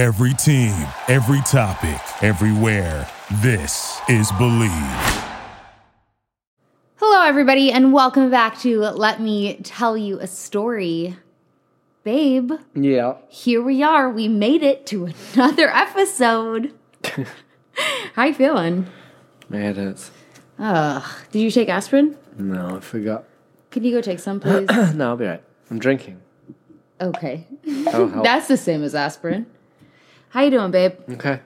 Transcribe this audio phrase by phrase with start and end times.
[0.00, 0.72] Every team,
[1.08, 3.06] every topic, everywhere.
[3.42, 4.70] This is Believe.
[6.96, 11.18] Hello, everybody, and welcome back to Let Me Tell You a Story.
[12.02, 13.16] Babe, Yeah.
[13.28, 14.08] here we are.
[14.08, 16.72] We made it to another episode.
[18.14, 18.86] How you feeling?
[19.50, 20.12] My head hurts.
[20.58, 21.04] Ugh.
[21.30, 22.16] Did you take aspirin?
[22.38, 23.24] No, I forgot.
[23.70, 24.66] Can you go take some, please?
[24.94, 25.42] no, I'll be right.
[25.70, 26.22] I'm drinking.
[27.02, 27.46] okay.
[27.88, 28.24] Oh, help.
[28.24, 29.44] That's the same as aspirin.
[30.30, 30.94] How you doing, babe?
[31.10, 31.40] okay.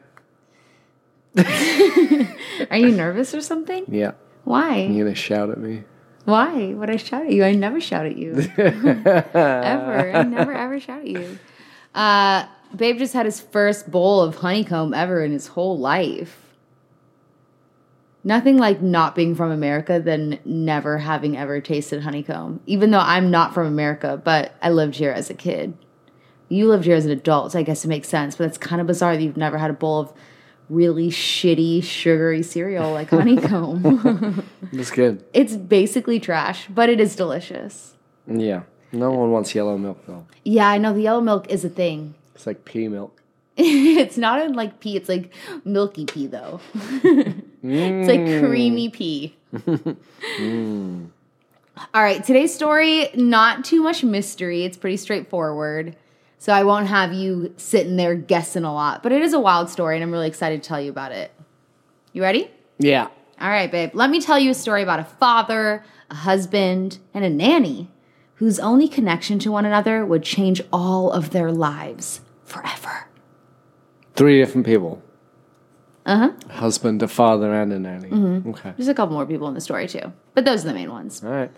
[2.70, 3.84] Are you nervous or something?
[3.88, 4.12] Yeah.
[4.44, 4.82] Why?
[4.82, 5.82] You're gonna shout at me.
[6.26, 7.44] Why would I shout at you?
[7.44, 8.34] I never shout at you.
[8.56, 10.12] ever.
[10.14, 11.38] I never ever shout at you.
[11.94, 16.40] Uh, Babe just had his first bowl of honeycomb ever in his whole life.
[18.22, 22.60] Nothing like not being from America than never having ever tasted honeycomb.
[22.66, 25.76] Even though I'm not from America, but I lived here as a kid.
[26.48, 28.36] You lived here as an adult, so I guess it makes sense.
[28.36, 30.12] But it's kind of bizarre that you've never had a bowl of
[30.68, 34.44] really shitty, sugary cereal like honeycomb.
[34.72, 35.24] That's good.
[35.32, 37.94] it's basically trash, but it is delicious.
[38.26, 38.62] Yeah.
[38.92, 40.26] No one wants yellow milk though.
[40.44, 42.14] Yeah, I know the yellow milk is a thing.
[42.34, 43.22] It's like pea milk.
[43.56, 45.32] it's not in like pea, it's like
[45.64, 46.60] milky pea though.
[46.74, 48.46] It's like mm.
[48.46, 49.36] creamy pea.
[49.54, 51.08] Mm.
[51.92, 54.64] All right, today's story, not too much mystery.
[54.64, 55.96] It's pretty straightforward.
[56.44, 59.70] So I won't have you sitting there guessing a lot, but it is a wild
[59.70, 61.32] story and I'm really excited to tell you about it.
[62.12, 62.50] You ready?
[62.78, 63.08] Yeah.
[63.40, 63.92] All right, babe.
[63.94, 67.88] Let me tell you a story about a father, a husband, and a nanny
[68.34, 73.08] whose only connection to one another would change all of their lives forever.
[74.14, 75.02] Three different people.
[76.04, 76.32] Uh huh.
[76.50, 78.10] Husband, a father, and a nanny.
[78.50, 78.74] Okay.
[78.76, 81.24] There's a couple more people in the story too, but those are the main ones.
[81.24, 81.50] All right.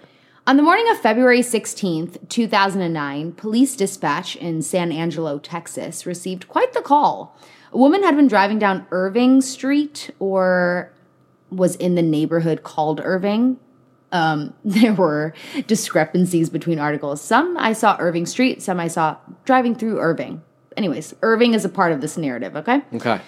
[0.48, 6.72] On the morning of February 16th, 2009, police dispatch in San Angelo, Texas, received quite
[6.72, 7.36] the call.
[7.72, 10.92] A woman had been driving down Irving Street or
[11.50, 13.58] was in the neighborhood called Irving.
[14.12, 15.34] Um, there were
[15.66, 17.20] discrepancies between articles.
[17.20, 20.42] Some I saw Irving Street, some I saw driving through Irving.
[20.76, 22.82] Anyways, Irving is a part of this narrative, okay?
[22.94, 23.20] Okay.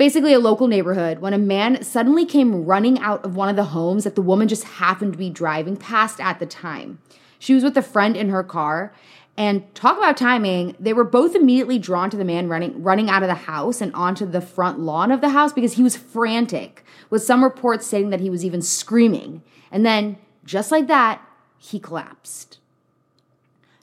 [0.00, 3.64] Basically a local neighborhood when a man suddenly came running out of one of the
[3.64, 6.98] homes that the woman just happened to be driving past at the time.
[7.38, 8.94] She was with a friend in her car
[9.36, 13.22] and talk about timing, they were both immediately drawn to the man running running out
[13.22, 16.82] of the house and onto the front lawn of the house because he was frantic,
[17.10, 19.42] with some reports stating that he was even screaming.
[19.70, 21.20] And then, just like that,
[21.58, 22.59] he collapsed.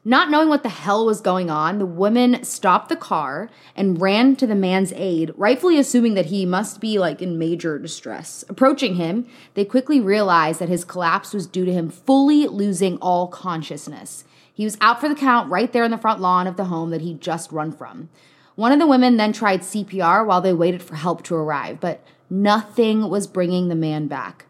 [0.07, 4.37] Not knowing what the hell was going on, the woman stopped the car and ran
[4.37, 8.45] to the man's aid, rightfully assuming that he must be like in major distress.
[8.47, 13.27] Approaching him, they quickly realized that his collapse was due to him fully losing all
[13.27, 14.23] consciousness.
[14.53, 16.89] He was out for the count right there in the front lawn of the home
[16.91, 18.07] that he'd just run from.
[18.55, 22.01] One of the women then tried CPR while they waited for help to arrive, but
[22.29, 24.46] nothing was bringing the man back.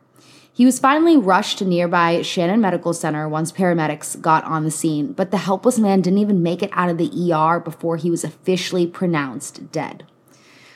[0.57, 5.13] He was finally rushed to nearby Shannon Medical Center once paramedics got on the scene,
[5.13, 8.23] but the helpless man didn't even make it out of the ER before he was
[8.23, 10.03] officially pronounced dead.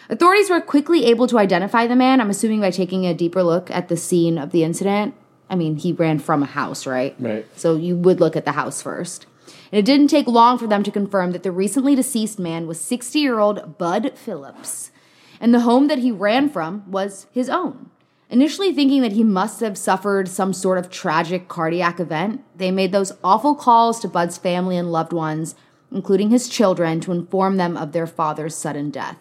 [0.08, 3.72] Authorities were quickly able to identify the man, I'm assuming by taking a deeper look
[3.72, 5.16] at the scene of the incident.
[5.50, 7.16] I mean, he ran from a house, right?
[7.18, 7.48] Right.
[7.58, 9.26] So you would look at the house first.
[9.72, 12.80] And it didn't take long for them to confirm that the recently deceased man was
[12.80, 14.92] 60 year old Bud Phillips.
[15.40, 17.90] And the home that he ran from was his own.
[18.32, 22.94] Initially thinking that he must have suffered some sort of tragic cardiac event, they made
[22.94, 25.54] those awful calls to Bud's family and loved ones,
[25.92, 29.18] including his children, to inform them of their father's sudden death.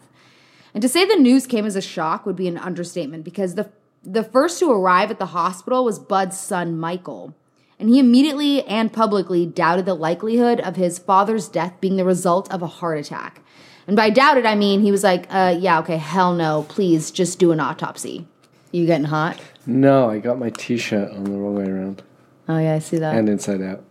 [0.73, 3.71] And to say the news came as a shock would be an understatement because the
[4.03, 7.35] the first to arrive at the hospital was Bud's son Michael.
[7.79, 12.51] And he immediately and publicly doubted the likelihood of his father's death being the result
[12.51, 13.43] of a heart attack.
[13.87, 17.39] And by doubted, I mean he was like, uh, yeah, okay, hell no, please just
[17.39, 18.27] do an autopsy.
[18.73, 19.39] You getting hot?
[19.67, 22.03] No, I got my T-shirt on the wrong way around
[22.49, 23.15] Oh, yeah, I see that.
[23.17, 23.83] and inside out.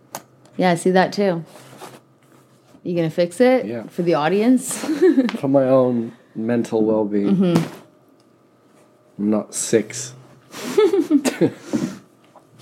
[0.58, 1.44] yeah, I see that too.
[2.84, 3.84] You gonna fix it Yeah.
[3.88, 4.78] for the audience?
[5.40, 7.36] For my own mental well-being.
[7.36, 7.74] Mm-hmm.
[9.20, 10.14] I'm not six.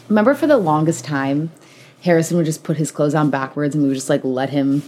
[0.09, 1.51] Remember for the longest time,
[2.01, 4.81] Harrison would just put his clothes on backwards and we would just like let him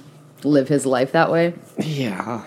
[0.43, 1.53] live his life that way?
[1.77, 2.43] Yeah.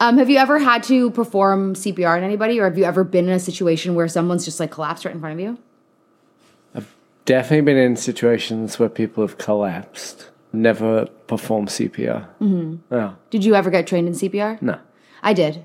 [0.00, 3.26] Um, have you ever had to perform CPR on anybody, or have you ever been
[3.28, 5.58] in a situation where someone's just like collapsed right in front of you?
[6.74, 6.94] I've
[7.24, 10.30] definitely been in situations where people have collapsed.
[10.52, 12.28] Never performed CPR.
[12.40, 12.94] Mm-hmm.
[12.94, 14.60] Oh, Did you ever get trained in CPR?
[14.62, 14.78] no.
[15.22, 15.64] I did.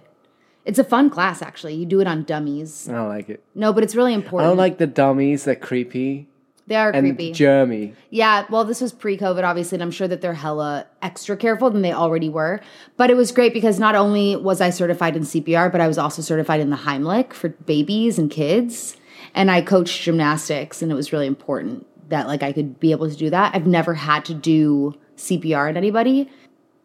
[0.66, 1.74] It's a fun class, actually.
[1.76, 2.88] You do it on dummies.
[2.88, 3.44] I don't like it.
[3.56, 4.46] No, but it's really important.
[4.46, 5.44] I don't like the dummies.
[5.44, 6.28] They're creepy.
[6.70, 7.34] They are and creepy.
[7.34, 7.96] germy.
[8.12, 11.72] Yeah, well, this was pre COVID, obviously, and I'm sure that they're hella extra careful
[11.72, 12.62] than they already were.
[12.96, 15.98] But it was great because not only was I certified in CPR, but I was
[15.98, 18.98] also certified in the Heimlich for babies and kids.
[19.34, 23.10] And I coached gymnastics, and it was really important that like I could be able
[23.10, 23.56] to do that.
[23.56, 26.30] I've never had to do CPR on anybody.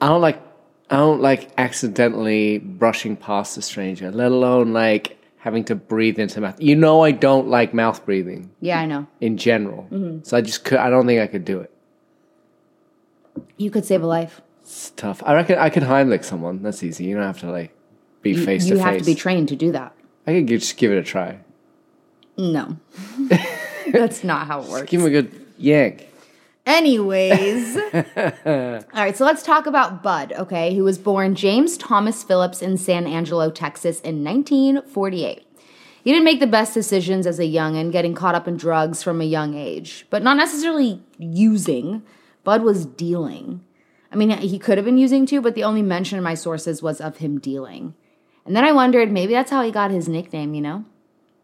[0.00, 0.40] I don't like
[0.88, 6.41] I don't like accidentally brushing past a stranger, let alone like having to breathe into
[6.41, 6.58] mouth.
[6.58, 9.06] You know I don't like mouth breathing Yeah, I know.
[9.20, 9.82] in general.
[9.91, 10.23] Mm-hmm.
[10.23, 11.70] So I just could I don't think I could do it.
[13.58, 14.41] You could save a life.
[14.62, 15.23] It's tough.
[15.26, 16.62] I reckon I could Heimlich someone.
[16.62, 17.05] That's easy.
[17.05, 17.75] You don't have to like
[18.23, 18.79] be You, face to face.
[18.79, 19.94] you have to be trained to do that.
[20.26, 21.41] I could gi- just give it a try.
[22.38, 22.79] No.
[23.93, 24.91] That's not how it works.
[24.91, 26.08] Give him a good yank.
[26.66, 27.76] Anyways.
[27.94, 32.78] All right, so let's talk about Bud, okay, who was born James Thomas Phillips in
[32.78, 35.46] San Angelo, Texas in 1948.
[36.02, 39.20] He didn't make the best decisions as a youngin', getting caught up in drugs from
[39.20, 42.02] a young age, but not necessarily using.
[42.44, 43.64] Bud was dealing.
[44.12, 46.82] I mean, he could have been using too, but the only mention in my sources
[46.82, 47.94] was of him dealing.
[48.46, 50.84] And then I wondered, maybe that's how he got his nickname, you know?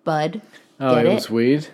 [0.04, 0.42] Bud.
[0.78, 1.68] Oh, Get it was weird.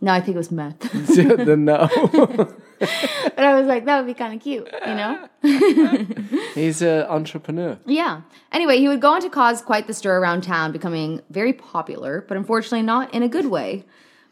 [0.00, 0.78] No, I think it was meth.
[1.16, 1.88] then no.
[2.78, 5.28] but I was like, that would be kind of cute, you know?
[6.54, 7.78] He's an entrepreneur.
[7.86, 8.22] Yeah.
[8.52, 12.24] Anyway, he would go on to cause quite the stir around town, becoming very popular,
[12.28, 13.84] but unfortunately not in a good way.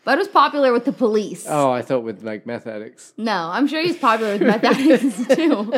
[0.05, 1.47] Bud was popular with the police.
[1.49, 3.15] Oh, I thought with like meth addicts.
[3.17, 5.73] No, I'm sure he's popular with meth addicts too.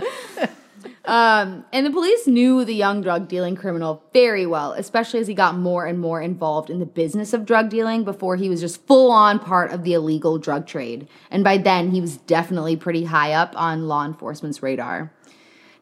[1.06, 5.34] Um, and the police knew the young drug dealing criminal very well, especially as he
[5.34, 8.84] got more and more involved in the business of drug dealing before he was just
[8.88, 11.06] full on part of the illegal drug trade.
[11.30, 15.12] And by then, he was definitely pretty high up on law enforcement's radar.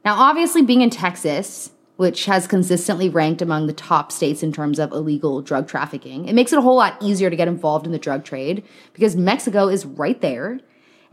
[0.04, 4.78] Now, obviously, being in Texas, which has consistently ranked among the top states in terms
[4.78, 7.92] of illegal drug trafficking, it makes it a whole lot easier to get involved in
[7.92, 8.62] the drug trade
[8.92, 10.60] because Mexico is right there.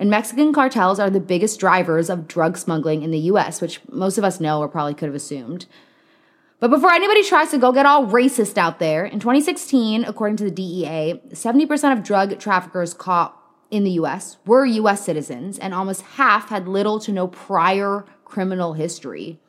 [0.01, 4.17] And Mexican cartels are the biggest drivers of drug smuggling in the US, which most
[4.17, 5.67] of us know or probably could have assumed.
[6.59, 10.43] But before anybody tries to go get all racist out there, in 2016, according to
[10.43, 13.37] the DEA, 70% of drug traffickers caught
[13.69, 18.73] in the US were US citizens, and almost half had little to no prior criminal
[18.73, 19.39] history.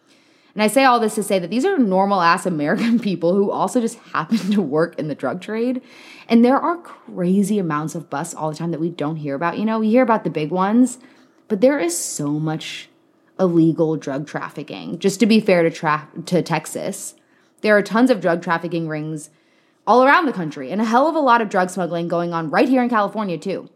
[0.54, 3.50] And I say all this to say that these are normal ass American people who
[3.50, 5.82] also just happen to work in the drug trade.
[6.28, 9.58] And there are crazy amounts of busts all the time that we don't hear about.
[9.58, 10.98] You know, we hear about the big ones,
[11.48, 12.88] but there is so much
[13.38, 14.98] illegal drug trafficking.
[14.98, 17.14] Just to be fair to tra- to Texas,
[17.62, 19.30] there are tons of drug trafficking rings
[19.86, 22.50] all around the country and a hell of a lot of drug smuggling going on
[22.50, 23.68] right here in California too.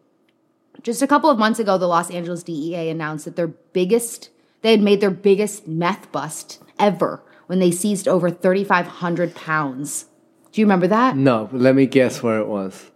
[0.83, 4.31] Just a couple of months ago, the Los Angeles DEA announced that their biggest
[4.63, 10.07] they had made their biggest meth bust ever when they seized over 3,500 pounds.
[10.53, 11.17] Do you remember that?
[11.17, 12.91] No, let me guess where it was.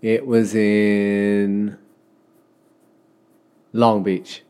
[0.00, 1.78] It was in
[3.72, 4.42] Long Beach.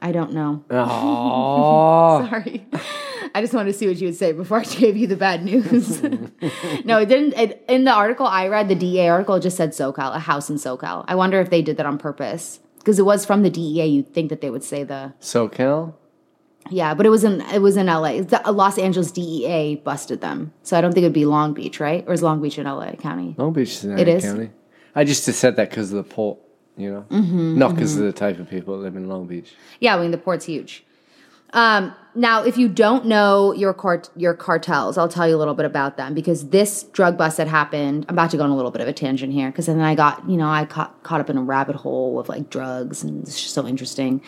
[0.00, 0.64] I don't know.
[0.70, 2.66] Oh, Sorry.
[3.34, 5.44] I just wanted to see what you would say before I gave you the bad
[5.44, 6.02] news.
[6.84, 7.34] no, it didn't.
[7.34, 10.56] It, in the article I read, the DA article, just said SoCal, a house in
[10.56, 11.04] SoCal.
[11.08, 12.60] I wonder if they did that on purpose.
[12.88, 15.92] Because it was from the DEA, you'd think that they would say the SoCal.
[16.70, 18.22] yeah, but it was in it was in LA.
[18.22, 22.02] The Los Angeles DEA busted them, so I don't think it'd be Long Beach, right?
[22.06, 23.34] Or is Long Beach in LA County?
[23.36, 24.24] Long Beach is in It LA is?
[24.24, 24.50] County.
[24.94, 26.38] I just said that because of the port,
[26.78, 29.52] you know, Mm-hmm, not because of the type of people that live in Long Beach.
[29.80, 30.82] Yeah, I mean the port's huge.
[31.52, 35.54] Um, now, if you don't know your cart- your cartels, I'll tell you a little
[35.54, 38.06] bit about them because this drug bust that happened.
[38.08, 39.94] I'm about to go on a little bit of a tangent here because then I
[39.94, 43.22] got you know I caught caught up in a rabbit hole of like drugs and
[43.22, 44.20] it's just so interesting.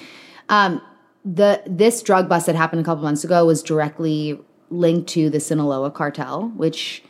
[0.49, 0.81] Um,
[1.25, 5.41] the this drug bust that happened a couple months ago was directly linked to the
[5.41, 7.03] Sinaloa cartel, which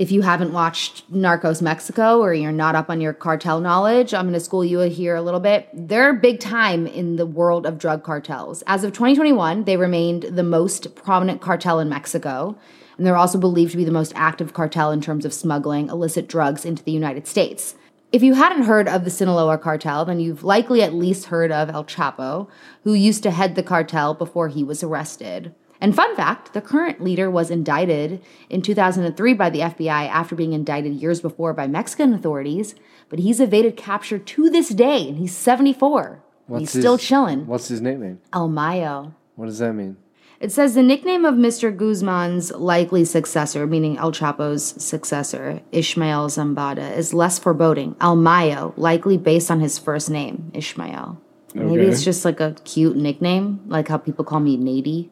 [0.00, 4.24] if you haven't watched Narcos Mexico or you're not up on your cartel knowledge, I'm
[4.24, 5.68] going to school you here a little bit.
[5.74, 8.62] They're big time in the world of drug cartels.
[8.66, 12.56] As of 2021, they remained the most prominent cartel in Mexico,
[12.96, 16.26] and they're also believed to be the most active cartel in terms of smuggling illicit
[16.26, 17.74] drugs into the United States.
[18.10, 21.68] If you hadn't heard of the Sinaloa cartel, then you've likely at least heard of
[21.68, 22.48] El Chapo,
[22.84, 25.54] who used to head the cartel before he was arrested.
[25.80, 30.52] And fun fact the current leader was indicted in 2003 by the FBI after being
[30.52, 32.74] indicted years before by Mexican authorities,
[33.08, 36.22] but he's evaded capture to this day, and he's 74.
[36.58, 37.46] he's still chilling.
[37.46, 38.20] What's his nickname?
[38.32, 39.14] El Mayo.
[39.36, 39.96] What does that mean?
[40.40, 41.74] It says the nickname of Mr.
[41.74, 47.94] Guzman's likely successor, meaning El Chapo's successor, Ishmael Zambada, is less foreboding.
[48.00, 51.20] El Mayo, likely based on his first name, Ishmael.
[51.54, 55.10] Maybe it's just like a cute nickname, like how people call me Nady.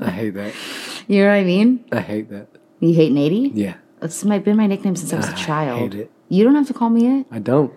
[0.00, 0.52] I hate that.
[1.08, 1.84] You know what I mean?
[1.92, 2.48] I hate that.
[2.80, 3.52] You hate Nady?
[3.54, 5.78] Yeah, It's my, been my nickname since I was a child.
[5.92, 6.10] hate it.
[6.28, 7.26] You don't have to call me it.
[7.30, 7.72] I don't.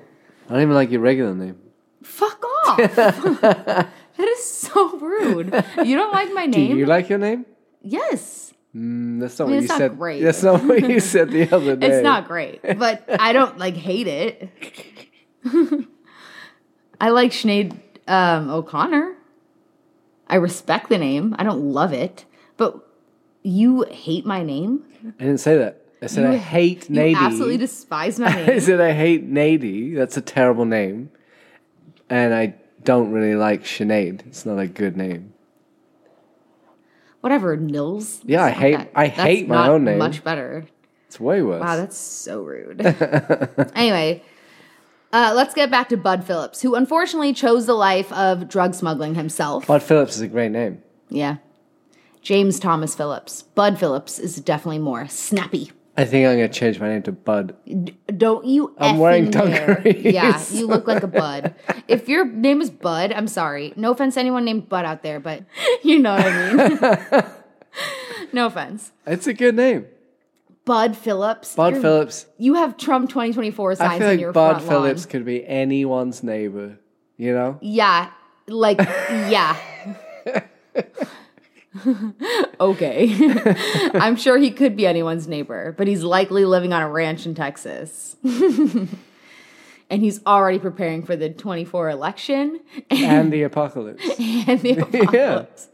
[0.48, 1.60] I don't even like your regular name.
[2.02, 2.78] Fuck off.
[2.96, 3.88] that
[4.20, 5.54] is so rude.
[5.86, 6.78] You don't like my Do name?
[6.78, 7.46] you like your name?
[7.84, 8.52] yes.
[8.76, 9.98] Mm, that's not mean, what it's you not said.
[9.98, 10.24] great.
[10.24, 11.88] That's not what you said the other day.
[11.88, 14.50] It's not great, but I don't like hate it.
[17.02, 19.16] I like Sinead um, O'Connor.
[20.30, 21.36] I respect the name.
[21.40, 22.26] I don't love it,
[22.58, 22.86] but
[23.44, 24.84] you hate my name.
[25.20, 25.82] I didn't say that.
[26.02, 27.16] I said I You- hate You Nady.
[27.18, 28.50] absolutely despise my name.
[28.50, 29.96] I said I hate Nady.
[29.96, 31.10] That's a terrible name.
[32.10, 34.26] And I don't really like Sinead.
[34.28, 35.34] It's not a good name.
[37.22, 38.22] Whatever, Nils.
[38.24, 39.98] Yeah, I hate- that- I hate my own name.
[39.98, 40.66] Much better.
[41.08, 41.62] It's way worse.
[41.62, 42.80] Wow, that's so rude.
[43.76, 44.24] anyway,
[45.12, 49.16] uh, let's get back to Bud Phillips, who unfortunately chose the life of drug smuggling
[49.16, 49.68] himself.
[49.68, 50.82] Bud Phillips is a great name.
[51.10, 51.38] Yeah.
[52.22, 53.44] James Thomas Phillips.
[53.44, 55.72] Bud Phillips is definitely more snappy.
[55.98, 57.58] I think I'm going to change my name to Bud.
[58.18, 60.06] Don't you I'm wearing dungarees.
[60.06, 61.56] Yeah, you look like a Bud.
[61.90, 63.74] if your name is Bud, I'm sorry.
[63.76, 65.44] No offense to anyone named Bud out there, but
[65.84, 67.24] you know what I mean.
[68.34, 68.92] no offense.
[69.06, 69.88] It's a good name.
[70.70, 71.56] Bud Phillips.
[71.56, 72.26] Bud You're- Phillips.
[72.38, 75.10] You have Trump 2024 signs I feel in like your Bud Phillips lawn.
[75.12, 76.78] could be anyone's neighbor.
[77.18, 77.58] You know?
[77.60, 78.12] Yeah,
[78.48, 79.58] like yeah.
[82.62, 83.10] okay.
[83.96, 87.34] I'm sure he could be anyone's neighbor, but he's likely living on a ranch in
[87.34, 88.16] Texas.
[88.24, 88.88] and
[89.90, 92.60] he's already preparing for the 24 election
[92.92, 94.08] And the apocalypse.
[94.20, 95.68] and the apocalypse.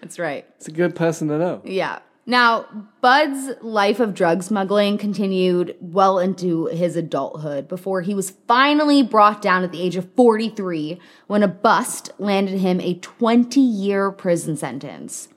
[0.00, 0.44] That's right.
[0.56, 1.62] It's a good person to know.
[1.64, 2.00] Yeah.
[2.26, 2.66] Now,
[3.02, 9.42] Bud's life of drug smuggling continued well into his adulthood before he was finally brought
[9.42, 14.56] down at the age of 43 when a bust landed him a 20 year prison
[14.56, 15.28] sentence.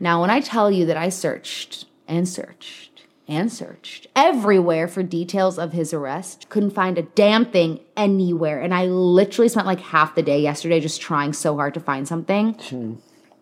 [0.00, 5.58] Now, when I tell you that I searched and searched and searched everywhere for details
[5.58, 8.60] of his arrest, couldn't find a damn thing anywhere.
[8.60, 12.08] And I literally spent like half the day yesterday just trying so hard to find
[12.08, 12.54] something.
[12.54, 12.94] Hmm.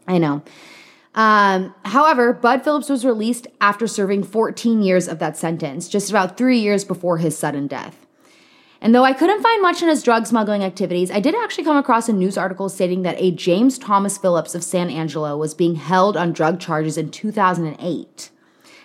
[0.09, 0.43] I know.
[1.14, 6.37] Um, however, Bud Phillips was released after serving 14 years of that sentence, just about
[6.37, 8.04] three years before his sudden death.
[8.80, 11.76] And though I couldn't find much on his drug smuggling activities, I did actually come
[11.76, 15.76] across a news article stating that a James Thomas Phillips of San Angelo was being
[15.76, 18.30] held on drug charges in 2008.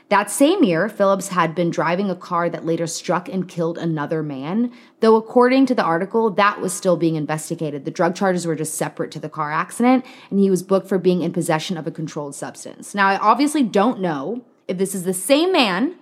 [0.09, 4.23] That same year, Phillips had been driving a car that later struck and killed another
[4.23, 7.85] man, though according to the article, that was still being investigated.
[7.85, 10.97] The drug charges were just separate to the car accident, and he was booked for
[10.97, 12.95] being in possession of a controlled substance.
[12.95, 15.95] Now, I obviously don't know if this is the same man,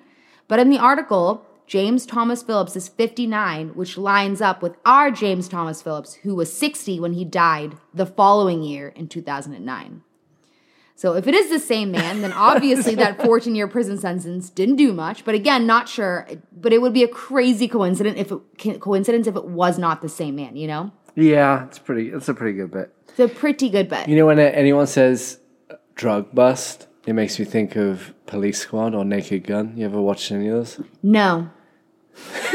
[0.48, 5.50] but in the article, James Thomas Phillips is 59, which lines up with our James
[5.50, 10.02] Thomas Phillips, who was 60 when he died the following year in 2009.
[10.98, 14.78] So if it is the same man, then obviously that 14 year prison sentence didn't
[14.78, 15.24] do much.
[15.24, 16.28] But again, not sure.
[16.52, 20.10] But it would be a crazy coincidence if it coincidence if it was not the
[20.10, 20.56] same man.
[20.58, 22.10] You know, Yeah, it's pretty.
[22.10, 22.90] It's a pretty good bet.
[23.10, 24.10] it's a pretty good bet.
[24.10, 25.40] You know, when uh, anyone says
[25.70, 29.78] uh, drug bust, it makes me think of Police Squad or Naked Gun.
[29.78, 30.82] You ever watched any of those?
[31.04, 31.50] No,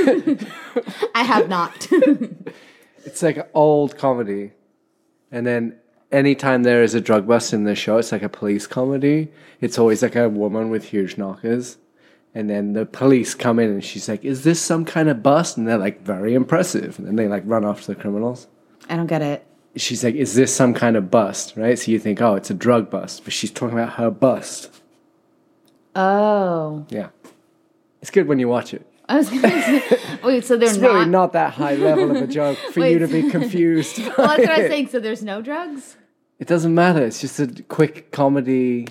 [1.15, 1.87] I have not.
[3.05, 4.53] It's like an old comedy,
[5.33, 5.75] and then
[6.13, 9.33] anytime there is a drug bust in the show, it's like a police comedy.
[9.61, 11.79] It's always like a woman with huge knockers,
[12.35, 15.57] and then the police come in and she's like, "Is this some kind of bust?"
[15.57, 18.47] And they're like, "Very impressive," and then they like run after the criminals.
[18.89, 19.47] I don't get it.
[19.77, 21.79] She's like, "Is this some kind of bust?" Right?
[21.79, 24.71] So you think, "Oh, it's a drug bust," but she's talking about her bust.
[25.95, 27.09] Oh, Yeah,
[28.01, 28.87] it's good when you watch it.
[29.09, 29.83] I was gonna say.
[30.25, 30.93] Wait, so they're It's not.
[30.95, 33.99] really not that high level of a joke for you to be confused.
[34.17, 34.89] Well, that's what I was saying.
[34.89, 35.97] So there's no drugs.
[36.43, 37.05] It doesn't matter.
[37.05, 38.89] It's just a quick comedy.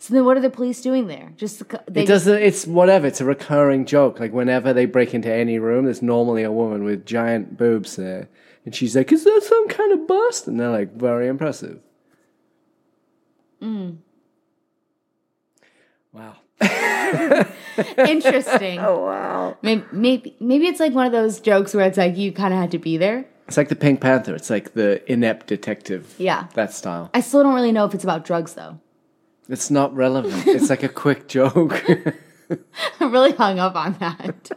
[0.00, 1.32] So then, what are the police doing there?
[1.36, 2.42] Just they It doesn't.
[2.42, 3.06] It's whatever.
[3.06, 4.18] It's a recurring joke.
[4.18, 8.28] Like whenever they break into any room, there's normally a woman with giant boobs there,
[8.64, 11.78] and she's like, "Is that some kind of bust?" And they're like, "Very impressive."
[13.62, 13.98] Mm.
[16.12, 16.38] Wow.
[17.98, 18.80] interesting.
[18.84, 19.56] Oh wow.
[19.62, 22.58] Maybe, maybe maybe it's like one of those jokes where it's like you kind of
[22.58, 23.26] had to be there.
[23.46, 24.34] It's like the Pink Panther.
[24.34, 26.14] It's like the inept detective.
[26.18, 26.48] Yeah.
[26.54, 27.10] That style.
[27.12, 28.80] I still don't really know if it's about drugs though.
[29.48, 30.46] It's not relevant.
[30.46, 31.82] it's like a quick joke.
[33.00, 34.50] I'm really hung up on that.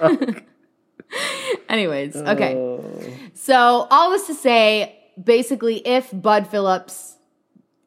[1.68, 2.54] Anyways, okay.
[2.54, 2.84] Oh.
[3.34, 7.12] So all this to say, basically, if Bud Phillips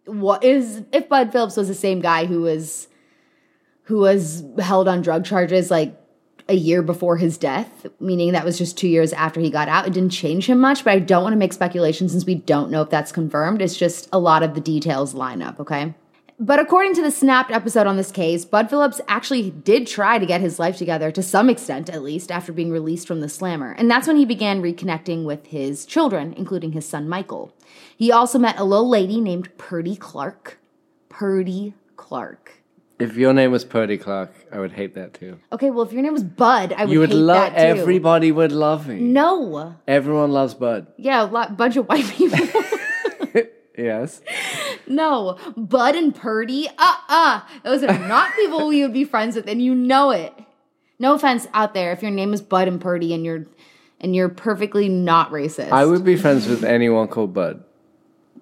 [0.06, 2.88] what is if Bud Phillips was the same guy who was
[3.84, 5.96] who was held on drug charges like
[6.48, 9.88] a year before his death, meaning that was just two years after he got out.
[9.88, 12.70] It didn't change him much, but I don't want to make speculation since we don't
[12.70, 13.62] know if that's confirmed.
[13.62, 15.96] It's just a lot of the details line up, okay?
[16.38, 20.26] But according to the snapped episode on this case, Bud Phillips actually did try to
[20.26, 23.72] get his life together to some extent, at least, after being released from the slammer.
[23.72, 27.54] And that's when he began reconnecting with his children, including his son Michael.
[27.98, 30.60] He also met a little lady named Purdy Clark.
[31.08, 32.62] Purdy Clark.
[32.98, 35.38] If your name was Purdy Clark, I would hate that too.
[35.52, 37.54] Okay, well, if your name was Bud, I would, You would hate love.
[37.54, 37.82] that too.
[37.82, 39.00] Everybody would love me.
[39.02, 39.76] No.
[39.88, 40.88] Everyone loves Bud.
[40.98, 42.40] Yeah, a lot, bunch of white people.
[43.78, 44.22] Yes.
[44.88, 45.38] no.
[45.58, 49.62] Bud and Purdy, uh uh Those are not people we would be friends with, and
[49.62, 50.34] you know it.
[50.98, 53.48] No offense out there if your name is Bud and Purdy and you're
[54.00, 55.72] and you're perfectly not racist.
[55.74, 57.66] I would be friends with anyone called Bud,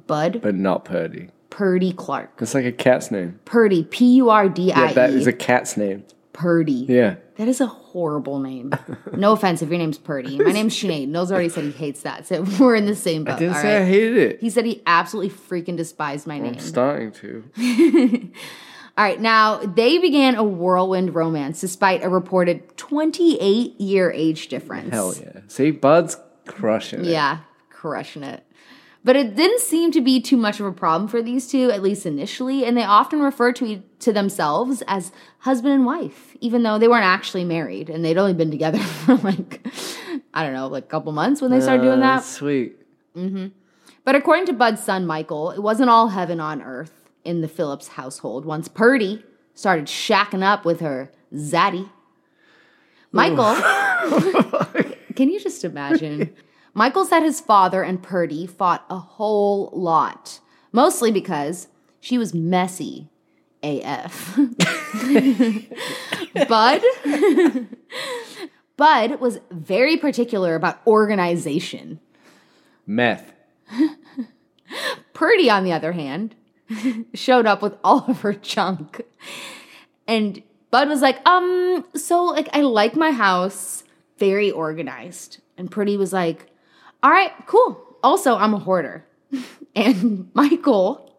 [0.06, 1.30] Bud but not Purdy.
[1.54, 2.32] Purdy Clark.
[2.40, 3.40] It's like a cat's name.
[3.46, 6.04] Purdy, P U R D I Yeah, that is a cat's name.
[6.34, 6.88] Purdy.
[6.90, 7.18] Yeah.
[7.36, 8.74] That is a horrible name.
[9.14, 10.40] No offense if your name's Purdy.
[10.40, 11.10] My name's Sinead.
[11.10, 13.36] Nils already said he hates that, so we're in the same boat.
[13.36, 14.40] I didn't say I hated it.
[14.42, 16.54] He said he absolutely freaking despised my name.
[16.54, 17.44] I'm starting to.
[18.98, 24.92] All right, now they began a whirlwind romance despite a reported 28 year age difference.
[24.92, 25.42] Hell yeah.
[25.50, 26.18] See, Bud's
[26.48, 27.12] crushing it.
[27.12, 28.44] Yeah, crushing it.
[29.06, 31.84] But it didn't seem to be too much of a problem for these two, at
[31.84, 36.80] least initially, and they often referred to, to themselves as husband and wife, even though
[36.80, 39.60] they weren't actually married and they'd only been together for like,
[40.34, 42.24] I don't know, like a couple months when they started doing Uh, that.
[42.24, 42.78] Sweet.
[43.16, 43.48] Mm-hmm.
[44.06, 47.90] But according to Bud's son Michael, it wasn't all heaven on earth in the Phillips
[47.90, 51.90] household once Purdy started shacking up with her zaddy.
[53.12, 53.54] Michael,
[55.16, 56.34] can you just imagine?
[56.74, 60.40] Michael said his father and Purdy fought a whole lot,
[60.72, 61.68] mostly because
[62.00, 63.10] she was messy
[63.62, 64.38] AF.
[66.48, 66.82] Bud
[68.76, 72.00] Bud was very particular about organization.
[72.86, 73.32] Meth.
[75.14, 76.36] Purdy, on the other hand,
[77.14, 79.02] showed up with all of her junk.
[80.08, 83.84] And Bud was like, um, so like I like my house
[84.18, 85.40] very organized.
[85.58, 86.50] And Purdy was like,
[87.04, 87.98] all right, cool.
[88.02, 89.06] Also, I'm a hoarder.
[89.76, 91.14] and Michael,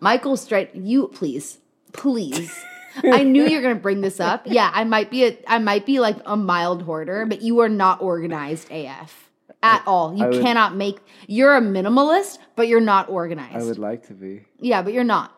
[0.00, 1.58] Michael straight you please,
[1.92, 2.52] please.
[3.04, 4.42] I knew you were gonna bring this up.
[4.46, 7.68] Yeah, I might be a I might be like a mild hoarder, but you are
[7.68, 9.30] not organized AF
[9.62, 10.16] at all.
[10.16, 13.56] You I would- cannot make you're a minimalist, but you're not organized.
[13.56, 14.44] I would like to be.
[14.60, 15.32] Yeah, but you're not.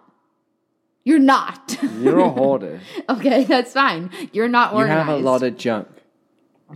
[1.04, 1.78] You're not.
[1.98, 2.80] You're a hoarder.
[3.08, 4.10] okay, that's fine.
[4.32, 5.08] You're not organized.
[5.08, 5.88] you have a lot of junk.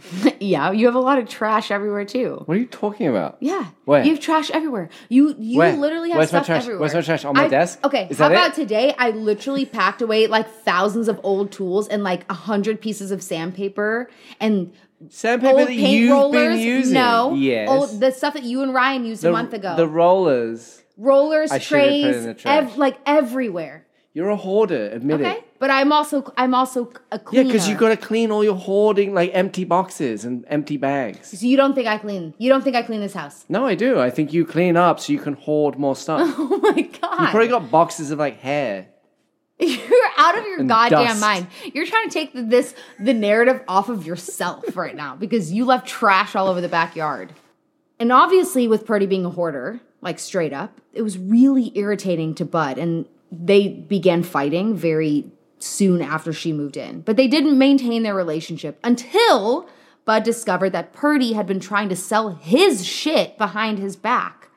[0.40, 2.42] yeah, you have a lot of trash everywhere too.
[2.46, 3.36] What are you talking about?
[3.40, 3.66] Yeah.
[3.84, 4.02] Where?
[4.02, 4.88] You have trash everywhere.
[5.08, 5.76] You you Where?
[5.76, 6.62] literally have Where's my stuff trash?
[6.62, 6.80] everywhere.
[6.80, 7.24] Where's my trash?
[7.24, 7.78] On my I- desk?
[7.84, 8.08] Okay.
[8.10, 8.38] Is how that it?
[8.38, 8.94] about today?
[8.98, 13.22] I literally packed away like thousands of old tools and like a hundred pieces of
[13.22, 14.72] sandpaper and
[15.08, 16.56] Sandpaper old that paint you've rollers.
[16.56, 16.94] been using.
[16.94, 17.34] No.
[17.34, 17.68] Yes.
[17.68, 19.74] Old, the stuff that you and Ryan used a month ago.
[19.76, 20.80] The rollers.
[20.96, 22.62] rollers, I should put it trays, in the trash.
[22.70, 23.84] ev- like everywhere.
[24.14, 24.90] You're a hoarder.
[24.90, 25.30] Admit Okay.
[25.38, 25.44] it.
[25.62, 27.44] But I'm also I'm also a cleaner.
[27.44, 31.38] Yeah, because you got to clean all your hoarding, like empty boxes and empty bags.
[31.38, 32.34] So you don't think I clean?
[32.36, 33.44] You don't think I clean this house?
[33.48, 34.00] No, I do.
[34.00, 36.34] I think you clean up so you can hoard more stuff.
[36.36, 37.20] Oh my god!
[37.20, 38.88] you probably got boxes of like hair.
[39.60, 41.20] You're out of your goddamn dust.
[41.20, 41.46] mind.
[41.72, 45.64] You're trying to take the, this the narrative off of yourself right now because you
[45.64, 47.34] left trash all over the backyard.
[48.00, 52.44] And obviously, with Purdy being a hoarder, like straight up, it was really irritating to
[52.44, 55.30] Bud, and they began fighting very
[55.62, 57.00] soon after she moved in.
[57.00, 59.68] But they didn't maintain their relationship until
[60.04, 64.48] Bud discovered that Purdy had been trying to sell his shit behind his back.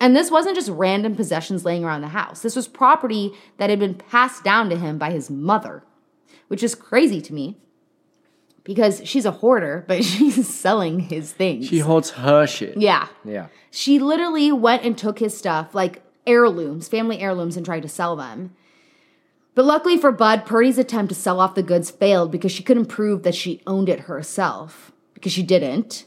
[0.00, 2.42] And this wasn't just random possessions laying around the house.
[2.42, 5.84] This was property that had been passed down to him by his mother,
[6.48, 7.56] which is crazy to me
[8.64, 11.68] because she's a hoarder, but she's selling his things.
[11.68, 12.76] She holds her shit.
[12.76, 13.06] yeah.
[13.24, 13.46] Yeah.
[13.70, 18.16] She literally went and took his stuff, like heirlooms, family heirlooms, and tried to sell
[18.16, 18.54] them.
[19.54, 22.86] But luckily for Bud, Purdy's attempt to sell off the goods failed because she couldn't
[22.86, 26.06] prove that she owned it herself, because she didn't.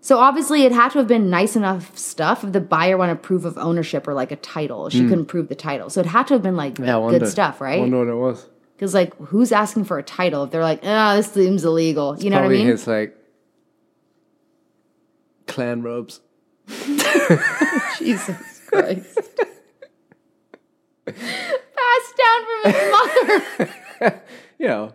[0.00, 3.44] So obviously, it had to have been nice enough stuff if the buyer wanted proof
[3.44, 4.88] of ownership or like a title.
[4.90, 5.08] She hmm.
[5.08, 5.90] couldn't prove the title.
[5.90, 6.78] So it had to have been like.
[6.78, 7.78] Yeah, good stuff, right?
[7.78, 8.48] I wonder what it was.
[8.76, 12.16] Because like, who's asking for a title if they're like, oh, this seems illegal?
[12.16, 12.68] You know what I mean?
[12.68, 13.16] It's like
[15.48, 16.20] clan robes.
[17.98, 19.18] Jesus Christ.
[21.06, 24.22] Passed down from his mother.
[24.58, 24.94] You know.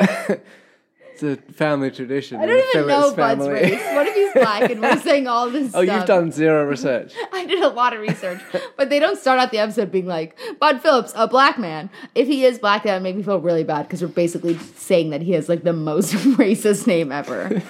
[0.00, 2.40] it's a family tradition.
[2.40, 3.80] I don't even know Bud's race.
[3.94, 5.96] What if he's black and we're saying all this oh, stuff?
[5.96, 7.14] you've done zero research.
[7.32, 8.40] I did a lot of research,
[8.76, 11.90] but they don't start out the episode being like, Bud Phillips, a black man.
[12.14, 15.10] If he is black, that would make me feel really bad because we're basically saying
[15.10, 17.62] that he has like the most racist name ever.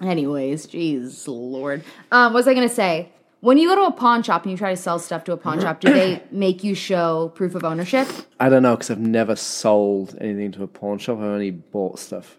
[0.00, 1.84] Anyways, jeez, Lord.
[2.10, 3.10] Um, what was I gonna say?
[3.42, 5.36] When you go to a pawn shop and you try to sell stuff to a
[5.36, 8.06] pawn shop, do they make you show proof of ownership?
[8.38, 11.18] I don't know because I've never sold anything to a pawn shop.
[11.18, 12.36] I've only bought stuff.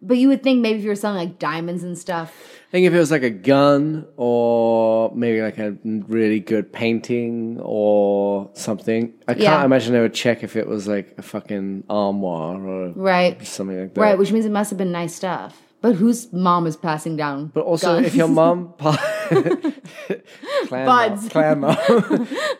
[0.00, 2.32] But you would think maybe if you were selling like diamonds and stuff.
[2.68, 7.58] I think if it was like a gun or maybe like a really good painting
[7.60, 9.64] or something, I can't Yeah.
[9.64, 13.44] imagine they would check if it was like a fucking armoire or Right.
[13.44, 14.00] something like that.
[14.00, 15.60] Right, which means it must have been nice stuff.
[15.80, 17.50] But whose mom is passing down?
[17.54, 19.15] But also, if your mom, pa-
[20.70, 21.34] Buds.
[21.34, 21.60] mom.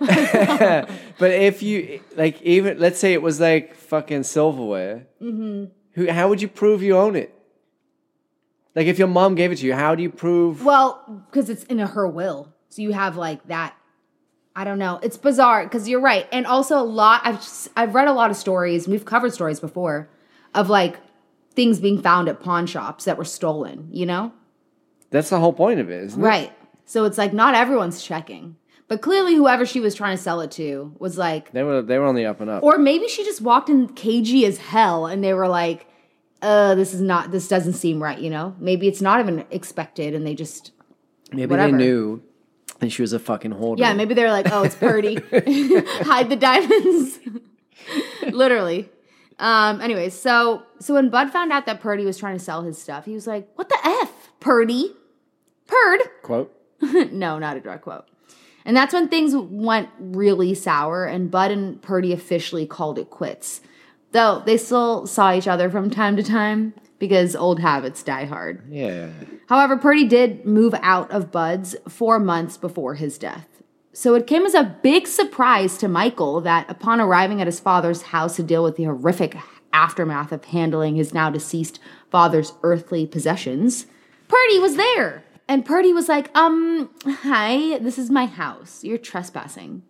[1.18, 5.64] but if you like, even let's say it was like fucking silverware, Mm-hmm.
[5.92, 6.10] who?
[6.10, 7.32] How would you prove you own it?
[8.74, 10.62] Like, if your mom gave it to you, how do you prove?
[10.64, 12.52] Well, because it's in her will.
[12.68, 13.74] So you have like that.
[14.54, 15.00] I don't know.
[15.02, 16.26] It's bizarre because you're right.
[16.32, 17.42] And also a lot I've
[17.76, 20.08] I've read a lot of stories, we've covered stories before
[20.54, 20.96] of like
[21.54, 24.32] things being found at pawn shops that were stolen, you know?
[25.10, 26.24] That's the whole point of it, isn't it?
[26.26, 26.52] Right.
[26.84, 28.56] So it's like not everyone's checking.
[28.88, 31.98] But clearly whoever she was trying to sell it to was like They were they
[31.98, 32.62] were on the up and up.
[32.62, 35.86] or maybe she just walked in cagey as hell and they were like,
[36.42, 38.54] uh, this is not this doesn't seem right, you know?
[38.60, 40.70] Maybe it's not even expected and they just
[41.32, 41.72] Maybe whatever.
[41.72, 42.22] they knew,
[42.80, 43.82] and she was a fucking hoarder.
[43.82, 45.14] Yeah, maybe they're like, oh, it's Purdy.
[45.32, 47.18] Hide the diamonds.
[48.30, 48.88] Literally.
[49.38, 52.80] Um, anyways, so so when Bud found out that Purdy was trying to sell his
[52.80, 54.12] stuff, he was like, What the F,
[54.46, 54.92] Purdy?
[55.66, 56.00] Purd?
[56.22, 56.54] quote.
[57.10, 58.04] no, not a direct quote.
[58.64, 63.60] And that's when things went really sour, and Bud and Purdy officially called it quits.
[64.12, 68.62] Though they still saw each other from time to time because old habits die hard.
[68.70, 69.10] Yeah.
[69.48, 73.48] However, Purdy did move out of Bud's four months before his death.
[73.92, 78.02] So it came as a big surprise to Michael that upon arriving at his father's
[78.02, 79.36] house to deal with the horrific
[79.72, 81.80] aftermath of handling his now deceased
[82.10, 83.86] father's earthly possessions,
[84.28, 85.24] Purdy was there.
[85.48, 88.82] And Purdy was like, um, hi, this is my house.
[88.82, 89.82] You're trespassing.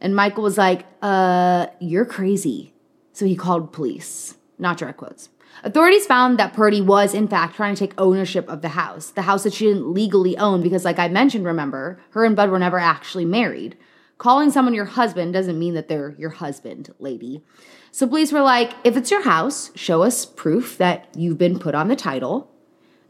[0.00, 2.72] And Michael was like, uh, you're crazy.
[3.12, 4.36] So he called police.
[4.58, 5.28] Not direct quotes.
[5.62, 9.22] Authorities found that Purdy was, in fact, trying to take ownership of the house, the
[9.22, 12.58] house that she didn't legally own because, like I mentioned, remember, her and Bud were
[12.58, 13.76] never actually married.
[14.16, 17.42] Calling someone your husband doesn't mean that they're your husband, lady.
[17.90, 21.74] So police were like, if it's your house, show us proof that you've been put
[21.74, 22.50] on the title.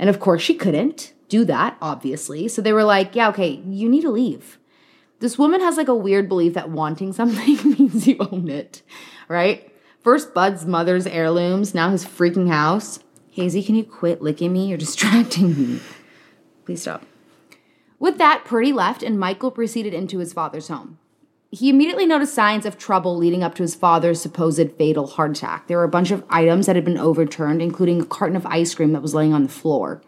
[0.01, 2.49] And of course, she couldn't do that, obviously.
[2.49, 4.59] So they were like, yeah, okay, you need to leave.
[5.19, 8.81] This woman has like a weird belief that wanting something means you own it,
[9.29, 9.71] right?
[10.03, 13.01] First, Bud's mother's heirlooms, now his freaking house.
[13.31, 14.67] Hazy, can you quit licking me?
[14.67, 15.81] You're distracting me.
[16.65, 17.05] Please stop.
[17.99, 20.99] With that, Purdy left and Michael proceeded into his father's home.
[21.53, 25.67] He immediately noticed signs of trouble leading up to his father's supposed fatal heart attack.
[25.67, 28.73] There were a bunch of items that had been overturned, including a carton of ice
[28.73, 30.01] cream that was laying on the floor.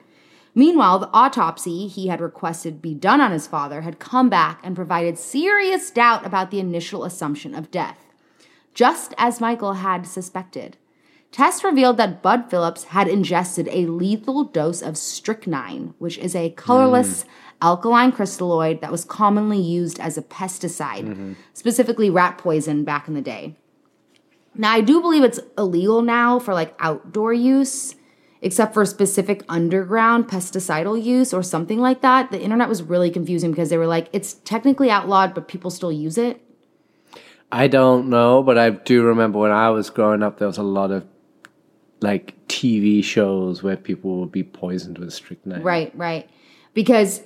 [0.55, 4.77] Meanwhile, the autopsy he had requested be done on his father had come back and
[4.77, 7.99] provided serious doubt about the initial assumption of death,
[8.73, 10.77] just as Michael had suspected.
[11.33, 16.51] Tests revealed that Bud Phillips had ingested a lethal dose of strychnine, which is a
[16.51, 17.25] colorless
[17.63, 21.33] alkaline crystalloid that was commonly used as a pesticide, mm-hmm.
[21.55, 23.57] specifically rat poison back in the day.
[24.55, 27.95] Now, I do believe it's illegal now for like outdoor use,
[28.43, 32.31] except for specific underground pesticidal use or something like that.
[32.31, 35.93] The internet was really confusing because they were like, it's technically outlawed, but people still
[35.93, 36.43] use it.
[37.51, 40.63] I don't know, but I do remember when I was growing up, there was a
[40.63, 41.07] lot of
[42.01, 45.63] like TV shows where people would be poisoned with strychnine.
[45.63, 46.29] Right, right.
[46.75, 47.23] Because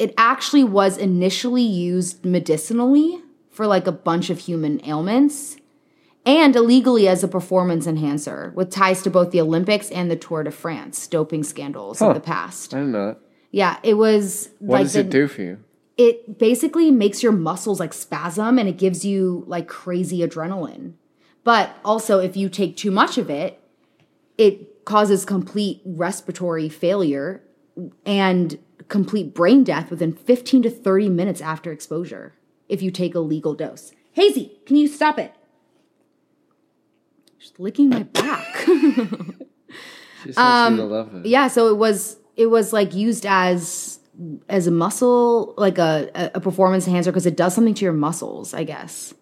[0.00, 5.56] it actually was initially used medicinally for like a bunch of human ailments
[6.26, 10.42] and illegally as a performance enhancer with ties to both the Olympics and the Tour
[10.42, 12.08] de France doping scandals Huh.
[12.08, 12.72] of the past.
[12.74, 13.06] I don't know.
[13.08, 13.18] that.
[13.52, 15.58] Yeah, it was What like does the, it do for you?
[15.98, 20.94] it basically makes your muscles like spasm and it gives you like crazy adrenaline.
[21.44, 23.60] But also, if you take too much of it,
[24.38, 27.42] it causes complete respiratory failure
[28.06, 28.58] and
[28.90, 32.34] complete brain death within 15 to 30 minutes after exposure
[32.68, 33.92] if you take a legal dose.
[34.12, 35.32] Hazy, can you stop it?
[37.38, 38.66] Just licking my back.
[40.22, 41.24] She just to um, love it.
[41.24, 44.00] yeah so it was it was like used as
[44.50, 48.52] as a muscle like a- a performance enhancer because it does something to your muscles
[48.52, 49.14] i guess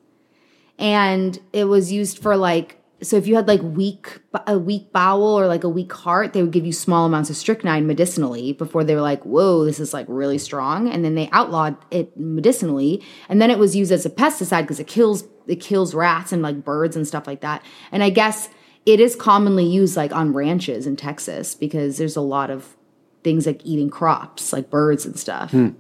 [0.77, 5.39] and it was used for like so if you had like weak a weak bowel
[5.39, 8.85] or like a weak heart they would give you small amounts of strychnine medicinally before
[8.85, 13.03] they were like whoa this is like really strong and then they outlawed it medicinally
[13.29, 16.43] and then it was used as a pesticide because it kills it kills rats and
[16.43, 18.49] like birds and stuff like that and i guess
[18.87, 22.77] it is commonly used like on ranches in texas because there's a lot of
[23.23, 25.73] things like eating crops like birds and stuff but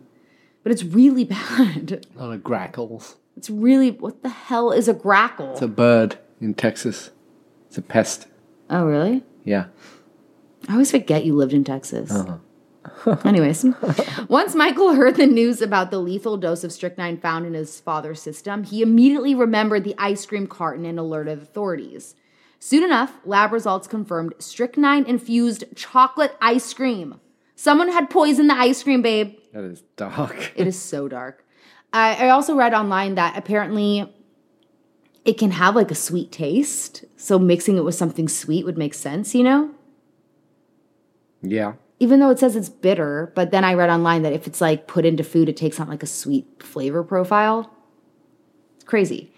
[0.68, 1.24] but it's really
[1.59, 2.07] bad.
[2.14, 3.16] A lot of grackles.
[3.38, 5.52] It's really what the hell is a grackle?
[5.52, 7.11] It's a bird in Texas.
[7.68, 8.27] It's a pest.
[8.70, 9.22] oh, really?
[9.44, 9.66] Yeah.
[10.68, 12.11] I always forget you lived in Texas.
[12.11, 12.38] Uh-huh.
[13.24, 13.66] Anyways,
[14.29, 18.20] once Michael heard the news about the lethal dose of strychnine found in his father's
[18.20, 22.14] system, he immediately remembered the ice cream carton and alerted authorities.
[22.59, 27.20] Soon enough, lab results confirmed strychnine infused chocolate ice cream.
[27.55, 29.37] Someone had poisoned the ice cream, babe.
[29.53, 30.53] That is dark.
[30.57, 31.44] It is so dark.
[31.92, 34.12] I, I also read online that apparently
[35.28, 37.04] it can have like a sweet taste.
[37.18, 39.70] So mixing it with something sweet would make sense, you know?
[41.42, 41.74] yeah.
[42.00, 44.86] Even though it says it's bitter, but then I read online that if it's like
[44.86, 47.70] put into food, it takes on like a sweet flavor profile.
[48.76, 49.30] It's crazy.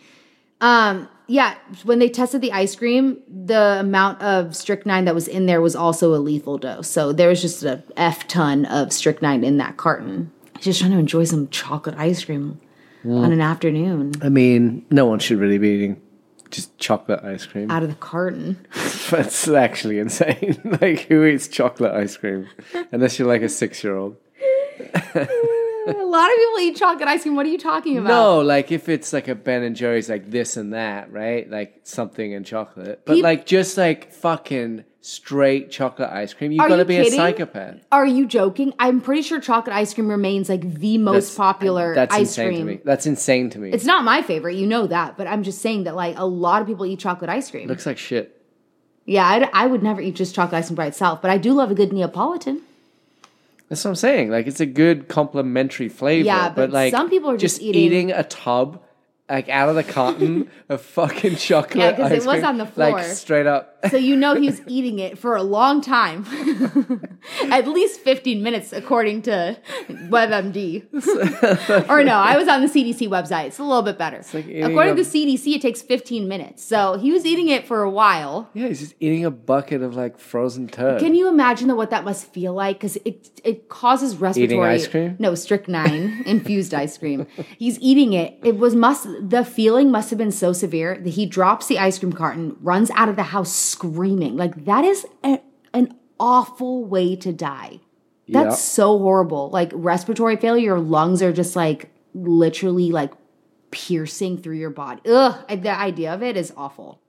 [0.60, 5.46] Um, yeah, when they tested the ice cream, the amount of strychnine that was in
[5.46, 6.88] there was also a lethal dose.
[6.88, 10.30] So there was just a F ton of strychnine in that carton.
[10.60, 12.60] Just trying to enjoy some chocolate ice cream
[13.04, 13.24] Mm.
[13.24, 16.02] on an afternoon I mean, no one should really be eating
[16.50, 17.70] just chocolate ice cream.
[17.70, 18.66] out of the carton.
[19.10, 20.60] That's actually insane.
[20.80, 22.48] like, who eats chocolate ice cream?
[22.92, 24.16] Unless you're like a six year old.
[25.94, 27.36] a lot of people eat chocolate ice cream.
[27.36, 28.08] What are you talking about?
[28.08, 31.48] No, like if it's like a Ben and Jerry's, like this and that, right?
[31.48, 33.02] Like something in chocolate.
[33.04, 36.96] But Peop- like just like fucking straight chocolate ice cream, you Are gotta you be
[36.96, 37.12] kidding?
[37.14, 37.76] a psychopath.
[37.90, 38.74] Are you joking?
[38.78, 42.48] I'm pretty sure chocolate ice cream remains like the most That's- popular That's ice insane
[42.48, 42.58] cream.
[42.58, 42.80] to me.
[42.84, 43.70] That's insane to me.
[43.72, 46.60] It's not my favorite, you know that, but I'm just saying that like a lot
[46.60, 47.66] of people eat chocolate ice cream.
[47.66, 48.36] looks like shit.
[49.06, 51.54] yeah, I, I would never eat just chocolate ice cream by itself, but I do
[51.54, 52.60] love a good Neapolitan.
[53.70, 54.30] That's what I'm saying.
[54.30, 56.26] Like it's a good complementary flavor.
[56.26, 58.82] Yeah, but, but like some people are just eating- eating a tub
[59.30, 61.76] like out of the carton of fucking chocolate.
[61.76, 62.90] Yeah, 'cause it was cream, on the floor.
[62.92, 63.78] Like straight up.
[63.90, 66.26] So you know he was eating it for a long time.
[67.50, 69.56] At least 15 minutes, according to
[69.88, 71.88] WebMD.
[71.88, 73.46] or no, I was on the CDC website.
[73.46, 74.22] It's a little bit better.
[74.32, 76.64] like according a- to CDC, it takes 15 minutes.
[76.64, 78.50] So he was eating it for a while.
[78.54, 81.00] Yeah, he's just eating a bucket of like frozen turd.
[81.00, 82.78] Can you imagine though what that must feel like?
[82.78, 84.58] Because it it causes respiratory.
[84.58, 85.16] Eating ice cream?
[85.18, 87.26] No, strychnine infused ice cream.
[87.58, 88.38] He's eating it.
[88.42, 91.98] It was must the feeling must have been so severe that he drops the ice
[91.98, 94.36] cream carton, runs out of the house screaming.
[94.36, 95.40] Like that is a,
[95.72, 97.80] an awful way to die.
[98.28, 98.54] That's Yeah.
[98.54, 99.50] so horrible.
[99.50, 103.12] Like respiratory failure, your lungs are just like literally like
[103.70, 105.00] piercing through your body.
[105.08, 107.00] Ugh, the idea of it is awful.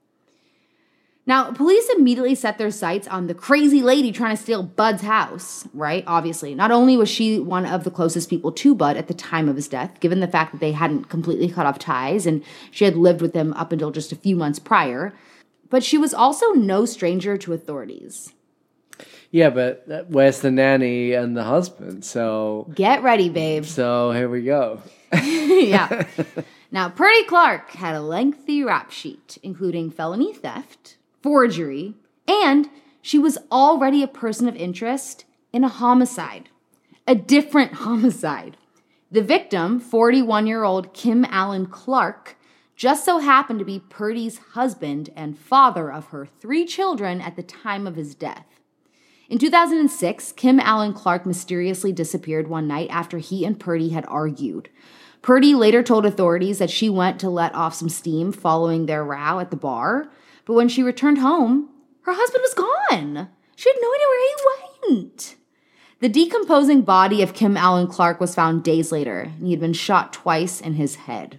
[1.24, 5.68] Now, police immediately set their sights on the crazy lady trying to steal Bud's house,
[5.72, 6.02] right?
[6.06, 6.52] Obviously.
[6.54, 9.54] Not only was she one of the closest people to Bud at the time of
[9.54, 12.96] his death, given the fact that they hadn't completely cut off ties and she had
[12.96, 15.14] lived with him up until just a few months prior,
[15.70, 18.32] but she was also no stranger to authorities.
[19.30, 22.04] Yeah, but where's the nanny and the husband?
[22.04, 23.64] So Get ready, babe.
[23.64, 24.82] so here we go.
[25.12, 26.06] yeah.
[26.72, 31.94] Now, Purdy Clark had a lengthy rap sheet, including felony theft, forgery,
[32.26, 32.68] and
[33.00, 36.48] she was already a person of interest in a homicide,
[37.06, 38.56] a different homicide.
[39.10, 42.36] The victim, 41 year old Kim Allen Clark,
[42.76, 47.42] just so happened to be Purdy's husband and father of her three children at the
[47.42, 48.46] time of his death.
[49.28, 54.68] In 2006, Kim Allen Clark mysteriously disappeared one night after he and Purdy had argued.
[55.22, 59.38] Purdy later told authorities that she went to let off some steam following their row
[59.38, 60.10] at the bar,
[60.44, 61.68] but when she returned home,
[62.02, 63.28] her husband was gone.
[63.56, 64.26] She had no idea where
[64.88, 65.36] he went.
[66.00, 69.72] The decomposing body of Kim Allen Clark was found days later, and he had been
[69.72, 71.38] shot twice in his head.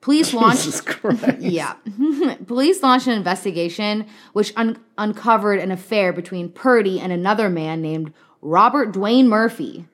[0.00, 0.64] Police launched.
[0.64, 0.82] Jesus
[1.38, 1.74] Yeah.
[2.46, 8.12] Police launched an investigation which un- uncovered an affair between Purdy and another man named
[8.40, 9.86] Robert Dwayne Murphy.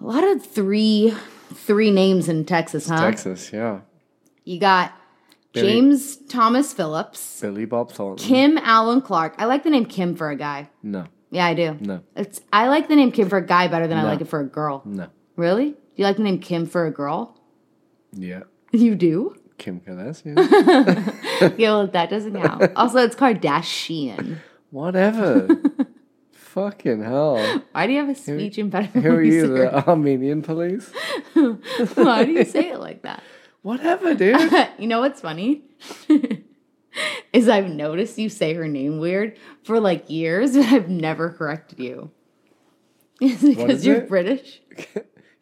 [0.00, 1.14] A lot of three
[1.54, 3.00] three names in Texas, huh?
[3.00, 3.80] Texas, yeah.
[4.44, 4.92] You got
[5.56, 8.26] Billy- James Thomas Phillips, Billy Bob Thornton.
[8.26, 9.34] Kim Allen Clark.
[9.38, 10.68] I like the name Kim for a guy.
[10.82, 11.76] No, Yeah, I do.
[11.80, 14.08] no, It's I like the name Kim for a guy better than I No.
[14.08, 14.82] like it for a girl.
[14.84, 15.08] no.
[15.36, 15.70] Really?
[15.72, 17.38] Do you like the name Kim for a girl?
[18.12, 18.42] Yeah.
[18.72, 19.34] You do?
[19.58, 20.36] Kim Kardashian.
[21.58, 22.72] yeah, well, that doesn't count.
[22.76, 24.36] also, it's Kardashian.
[24.70, 25.48] Whatever.
[26.32, 27.36] Fucking hell.
[27.72, 29.04] Why do you have a speech impediment?
[29.06, 30.90] Who are you, the Armenian police?
[31.94, 33.22] Why do you say it like that?
[33.66, 34.38] Whatever, dude.
[34.78, 35.64] you know what's funny?
[37.32, 41.80] is I've noticed you say her name weird for like years, but I've never corrected
[41.80, 42.12] you.
[43.20, 44.08] It's because is you're it?
[44.08, 44.60] British.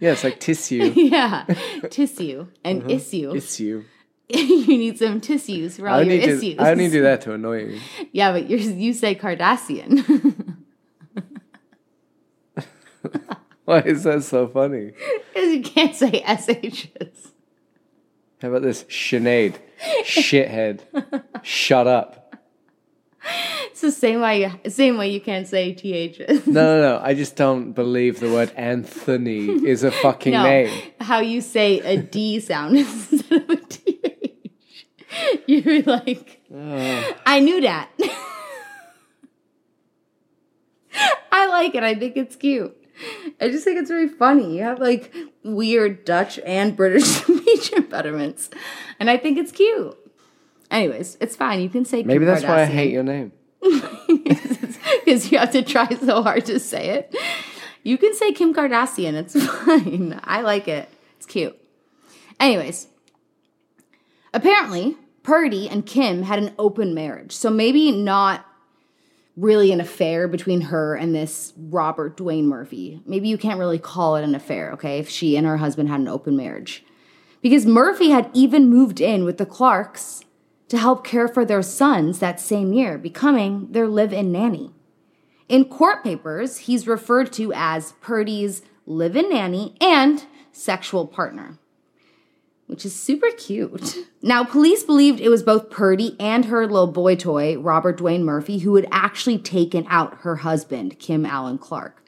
[0.01, 0.91] yeah, it's like tissue.
[0.97, 1.45] yeah.
[1.91, 2.93] Tissue and uh-huh.
[2.93, 3.35] issue.
[3.35, 3.85] Issue.
[4.31, 6.57] you need some tissues for all I your issues.
[6.57, 7.81] do, I only do that to annoy you.
[8.13, 10.57] Yeah, but you you say Kardashian.
[13.67, 14.93] Why is that so funny?
[15.35, 17.33] Because you can't say SHs.
[18.45, 18.85] How about this?
[18.85, 19.55] Sinead.
[20.03, 20.81] Shithead.
[21.43, 22.37] Shut up.
[23.71, 26.47] It's the same way same way you can't say THs.
[26.47, 27.01] No, no, no.
[27.03, 30.93] I just don't believe the word Anthony is a fucking No, name.
[31.01, 34.51] how you say a D sound instead of a TH.
[35.47, 36.43] You're like,
[37.25, 37.89] I knew that.
[41.33, 41.83] I like it.
[41.83, 42.77] I think it's cute.
[43.41, 44.57] I just think it's really funny.
[44.57, 48.51] You have like weird Dutch and British speech impediments,
[48.99, 49.97] and I think it's cute.
[50.71, 51.61] Anyways, it's fine.
[51.61, 53.33] You can say Kim Maybe that's why I hate your name.
[55.05, 57.15] because you have to try so hard to say it.
[57.83, 59.15] You can say Kim Kardashian.
[59.15, 60.19] It's fine.
[60.25, 60.89] I like it.
[61.17, 61.57] It's cute.
[62.41, 62.89] Anyways,
[64.33, 67.33] apparently, Purdy and Kim had an open marriage.
[67.33, 68.47] So maybe not
[69.37, 73.01] really an affair between her and this Robert Dwayne Murphy.
[73.05, 76.01] Maybe you can't really call it an affair, okay, if she and her husband had
[76.01, 76.85] an open marriage.
[77.43, 80.23] Because Murphy had even moved in with the Clarks
[80.69, 84.73] to help care for their sons that same year, becoming their live in nanny.
[85.49, 91.59] In court papers, he's referred to as Purdy's live in nanny and sexual partner,
[92.67, 93.97] which is super cute.
[94.23, 98.59] Now, police believed it was both Purdy and her little boy toy, Robert Dwayne Murphy,
[98.59, 102.03] who had actually taken out her husband, Kim Allen Clark.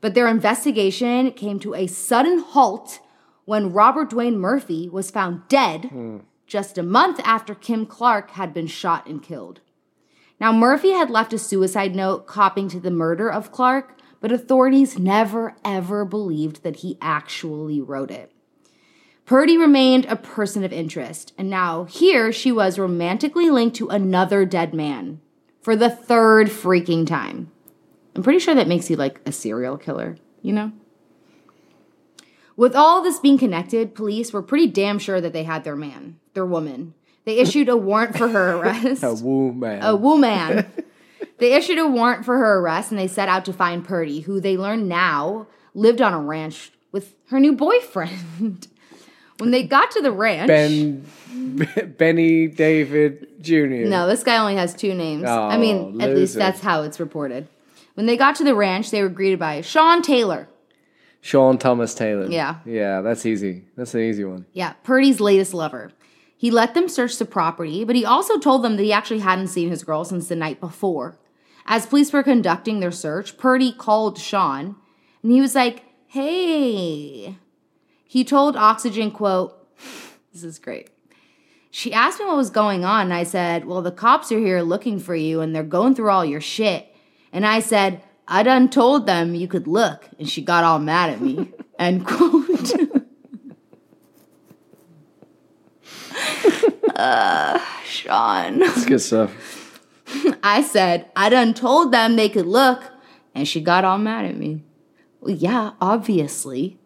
[0.00, 3.00] But their investigation came to a sudden halt
[3.44, 6.18] when Robert Dwayne Murphy was found dead hmm.
[6.46, 9.60] just a month after Kim Clark had been shot and killed.
[10.38, 14.98] Now, Murphy had left a suicide note copying to the murder of Clark, but authorities
[14.98, 18.32] never ever believed that he actually wrote it.
[19.26, 24.44] Purdy remained a person of interest, and now here she was romantically linked to another
[24.44, 25.20] dead man
[25.60, 27.50] for the third freaking time.
[28.14, 30.70] I'm pretty sure that makes you like a serial killer, you know?
[32.56, 36.20] With all this being connected, police were pretty damn sure that they had their man,
[36.34, 36.94] their woman.
[37.24, 39.02] They issued a warrant for her arrest.
[39.02, 39.82] A woo man.
[39.82, 40.66] a woman.
[41.38, 44.40] they issued a warrant for her arrest and they set out to find Purdy, who
[44.40, 48.68] they learn now lived on a ranch with her new boyfriend.
[49.38, 51.04] when they got to the ranch, Ben
[51.98, 53.86] Benny David Jr.
[53.86, 55.24] no, this guy only has two names.
[55.24, 57.48] I Oh, mean, at least that's how it's reported.
[57.94, 60.48] When they got to the ranch, they were greeted by Sean Taylor.
[61.20, 62.26] Sean Thomas Taylor.
[62.30, 62.56] Yeah.
[62.64, 63.64] Yeah, that's easy.
[63.76, 64.46] That's an easy one.
[64.52, 65.92] Yeah, Purdy's latest lover.
[66.36, 69.48] He let them search the property, but he also told them that he actually hadn't
[69.48, 71.16] seen his girl since the night before.
[71.64, 74.76] As police were conducting their search, Purdy called Sean
[75.22, 77.36] and he was like, Hey.
[78.16, 79.52] He told Oxygen, quote,
[80.32, 80.88] This is great.
[81.70, 84.62] She asked me what was going on, and I said, Well, the cops are here
[84.62, 86.86] looking for you and they're going through all your shit.
[87.30, 91.10] And I said, I done told them you could look, and she got all mad
[91.10, 91.52] at me.
[91.78, 92.72] End quote.
[96.96, 98.62] uh, Sean.
[98.62, 99.78] It's good stuff.
[100.42, 102.82] I said, I done told them they could look,
[103.34, 104.62] and she got all mad at me.
[105.20, 106.78] Well, yeah, obviously.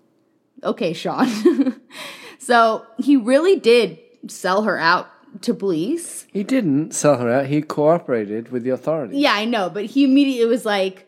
[0.63, 1.81] Okay, Sean.
[2.39, 5.09] so he really did sell her out
[5.43, 6.27] to police.
[6.33, 7.47] He didn't sell her out.
[7.47, 9.19] He cooperated with the authorities.
[9.19, 11.07] Yeah, I know, but he immediately was like,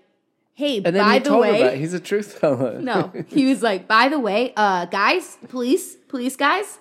[0.55, 1.79] hey, And then by he the way.
[1.79, 2.79] he's a truth teller.
[2.81, 6.79] No, he was like, by the way, uh, guys, police, police guys,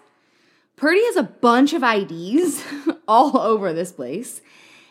[0.76, 2.64] Purdy has a bunch of IDs
[3.08, 4.42] all over this place.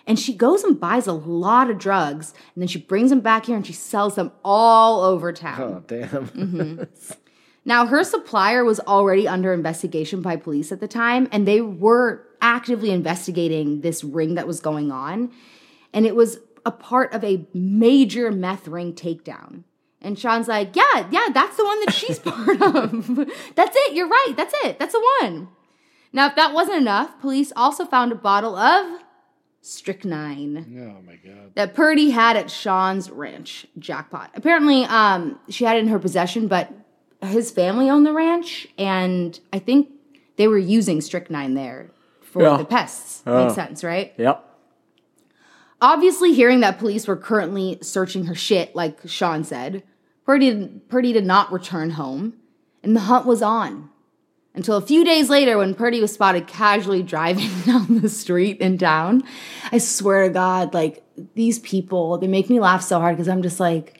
[0.06, 3.46] And she goes and buys a lot of drugs, and then she brings them back
[3.46, 5.60] here and she sells them all over town.
[5.60, 6.08] Oh damn.
[6.28, 6.82] Mm-hmm.
[7.70, 12.26] Now, her supplier was already under investigation by police at the time, and they were
[12.42, 15.30] actively investigating this ring that was going on.
[15.92, 19.62] And it was a part of a major meth ring takedown.
[20.02, 22.90] And Sean's like, Yeah, yeah, that's the one that she's part of.
[23.54, 23.94] that's it.
[23.94, 24.34] You're right.
[24.36, 24.80] That's it.
[24.80, 25.46] That's the one.
[26.12, 29.00] Now, if that wasn't enough, police also found a bottle of
[29.60, 31.54] strychnine oh my god.
[31.54, 33.64] that Purdy had at Sean's ranch.
[33.78, 34.32] Jackpot.
[34.34, 36.72] Apparently, um, she had it in her possession, but
[37.22, 39.90] his family owned the ranch, and I think
[40.36, 41.90] they were using strychnine there
[42.22, 42.56] for Yeah.
[42.56, 43.22] the pests.
[43.26, 43.42] Oh.
[43.44, 44.12] Makes sense, right?
[44.16, 44.46] Yep.
[45.82, 49.82] Obviously, hearing that police were currently searching her shit, like Sean said,
[50.26, 52.34] Purdy, Purdy did not return home,
[52.82, 53.88] and the hunt was on.
[54.54, 58.78] Until a few days later, when Purdy was spotted casually driving down the street in
[58.78, 59.22] town.
[59.72, 61.02] I swear to God, like
[61.34, 63.99] these people, they make me laugh so hard because I'm just like,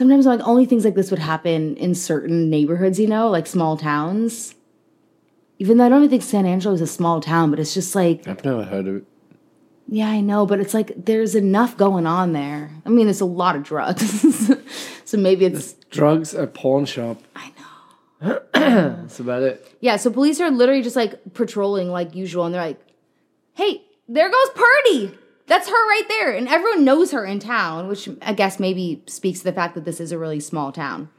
[0.00, 3.76] sometimes like only things like this would happen in certain neighborhoods, you know, like small
[3.76, 4.54] towns.
[5.58, 7.94] Even though I don't even think San Angelo is a small town, but it's just
[7.94, 9.04] like I've never heard of it.
[9.88, 12.70] yeah, I know, but it's like there's enough going on there.
[12.86, 14.50] I mean, it's a lot of drugs.
[15.04, 17.20] So maybe it's Drugs, a pawn shop.
[17.34, 17.50] I
[18.22, 18.40] know.
[18.54, 19.76] That's about it.
[19.80, 22.80] Yeah, so police are literally just like patrolling like usual, and they're like,
[23.54, 25.18] "Hey, there goes Purdy.
[25.50, 29.40] That's her right there." And everyone knows her in town, which I guess maybe speaks
[29.40, 31.10] to the fact that this is a really small town.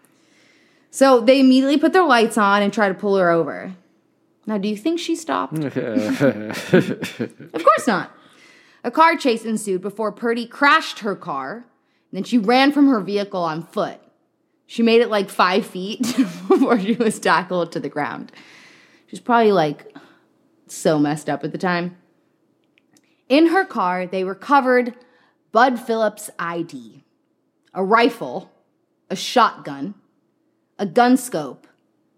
[0.90, 3.76] So they immediately put their lights on and try to pull her over.
[4.46, 5.58] Now, do you think she stopped?
[5.64, 5.74] of
[7.64, 8.12] course not.
[8.84, 11.66] A car chase ensued before Purdy crashed her car.
[12.12, 14.00] And then she ran from her vehicle on foot.
[14.66, 18.32] She made it like five feet before she was tackled to the ground.
[19.08, 19.96] She was probably like
[20.68, 21.98] so messed up at the time.
[23.32, 24.94] In her car, they recovered
[25.54, 27.06] Bud Phillips' ID,
[27.74, 28.52] a rifle,
[29.10, 29.96] a shotgun,
[30.78, 31.66] a gun scope,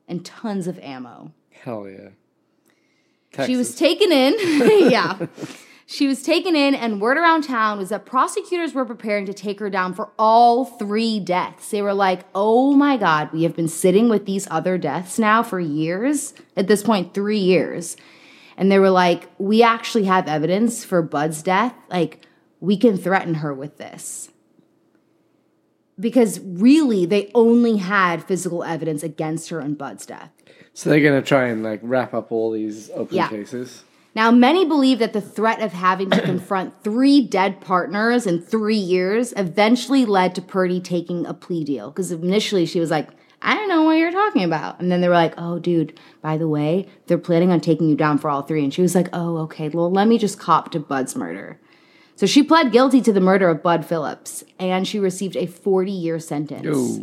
[0.08, 1.32] and tons of ammo.
[1.52, 3.46] Hell yeah.
[3.46, 4.34] She was taken in.
[4.90, 5.28] yeah.
[5.86, 9.60] She was taken in, and word around town was that prosecutors were preparing to take
[9.60, 11.70] her down for all three deaths.
[11.70, 15.44] They were like, oh my God, we have been sitting with these other deaths now
[15.44, 16.34] for years.
[16.58, 17.98] At this point, three years.
[18.58, 21.74] And they were like, we actually have evidence for Bud's death.
[21.90, 22.26] Like,
[22.60, 24.30] we can threaten her with this.
[26.00, 30.32] Because really, they only had physical evidence against her on Bud's death.
[30.74, 33.28] So they're gonna try and like wrap up all these open Yeah.
[33.30, 33.84] cases.
[34.16, 38.76] Now, many believe that the threat of having to confront three dead partners in three
[38.78, 41.90] years eventually led to Purdy taking a plea deal.
[41.90, 43.10] Because initially she was like,
[43.44, 44.80] I don't know what you're talking about.
[44.80, 47.96] And then they were like, oh, dude, by the way, they're planning on taking you
[47.96, 48.64] down for all three.
[48.64, 51.60] And she was like, oh, okay, well, let me just cop to Bud's murder.
[52.16, 55.92] So she pled guilty to the murder of Bud Phillips, and she received a 40
[55.92, 57.00] year sentence.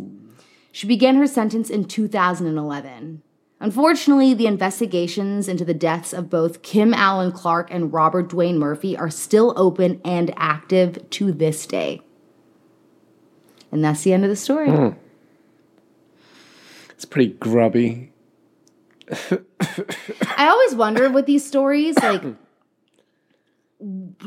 [0.71, 3.21] She began her sentence in 2011.
[3.59, 8.97] Unfortunately, the investigations into the deaths of both Kim Allen Clark and Robert Dwayne Murphy
[8.97, 12.01] are still open and active to this day.
[13.71, 14.69] And that's the end of the story.
[14.69, 14.95] Mm.
[17.01, 18.11] It's pretty grubby.
[19.09, 22.21] I always wonder with these stories, like,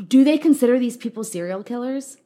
[0.09, 2.17] do they consider these people serial killers?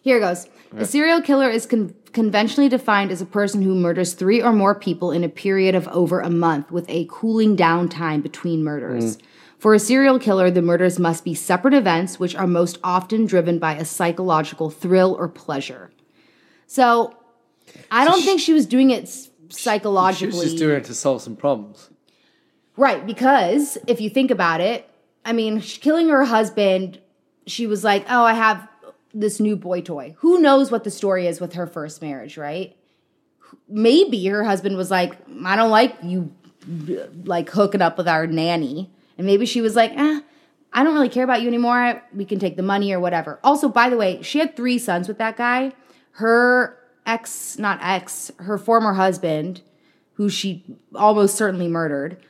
[0.00, 0.48] Here goes.
[0.74, 4.74] A serial killer is con- conventionally defined as a person who murders three or more
[4.74, 9.18] people in a period of over a month with a cooling down time between murders.
[9.18, 9.22] Mm.
[9.58, 13.58] For a serial killer, the murders must be separate events, which are most often driven
[13.58, 15.90] by a psychological thrill or pleasure.
[16.66, 17.18] So,
[17.90, 20.38] I don't think she was doing it s- She psychologically.
[20.38, 21.90] was just doing it to solve some problems.
[22.76, 24.88] Right, because if you think about it,
[25.24, 26.98] I mean, killing her husband,
[27.46, 28.66] she was like, "Oh, I have
[29.14, 32.74] this new boy toy." Who knows what the story is with her first marriage, right?
[33.68, 36.32] Maybe her husband was like, "I don't like you
[37.24, 40.20] like hooking up with our nanny." And maybe she was like, "Eh,
[40.72, 42.02] I don't really care about you anymore.
[42.14, 45.06] We can take the money or whatever." Also, by the way, she had 3 sons
[45.08, 45.72] with that guy.
[46.12, 49.62] Her ex, not ex, her former husband,
[50.14, 52.22] who she almost certainly murdered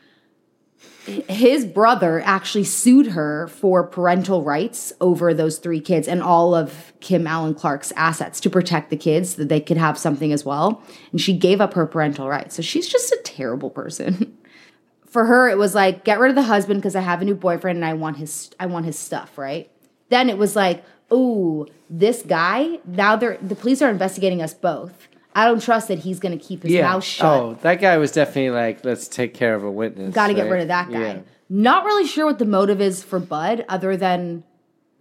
[1.05, 6.93] his brother actually sued her for parental rights over those three kids and all of
[7.01, 10.45] Kim Allen Clark's assets to protect the kids so that they could have something as
[10.45, 10.83] well.
[11.11, 12.55] And she gave up her parental rights.
[12.55, 14.39] So she's just a terrible person.
[15.07, 17.35] for her, it was like, get rid of the husband because I have a new
[17.35, 19.71] boyfriend and I want his I want his stuff, right?
[20.09, 25.09] Then it was like, oh, this guy, now they're the police are investigating us both.
[25.35, 27.27] I don't trust that he's gonna keep his mouth oh, shut.
[27.41, 30.15] Oh, that guy was definitely like, let's take care of a witness.
[30.15, 30.99] Got to get rid of that guy.
[31.01, 31.21] Yeah.
[31.49, 34.43] Not really sure what the motive is for Bud, other than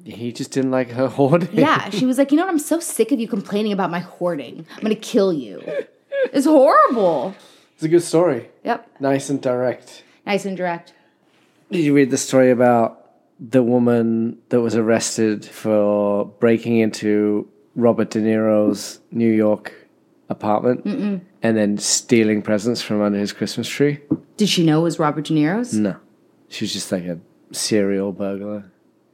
[0.03, 1.57] He just didn't like her hoarding.
[1.57, 2.51] yeah, she was like, you know what?
[2.51, 4.65] I'm so sick of you complaining about my hoarding.
[4.75, 5.61] I'm gonna kill you.
[6.33, 7.35] It's horrible.
[7.75, 8.49] It's a good story.
[8.63, 10.03] Yep, Nice and direct.
[10.25, 10.93] nice and direct.
[11.71, 13.00] Did you read the story about
[13.41, 19.73] the woman that was arrested for breaking into Robert De Niro's New York
[20.29, 23.99] apartment and then stealing presents from under his Christmas tree?
[24.37, 25.73] Did she know it was Robert De Niro's?
[25.73, 25.97] No.
[26.49, 27.19] She was just like a
[27.51, 28.65] serial burglar.